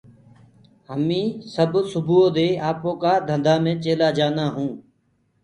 [0.89, 1.21] همي
[1.55, 4.75] سب سُبوُئو دي آپو آپو ڪآ ڌندآ مي چيلآ جانٚدآ هونٚ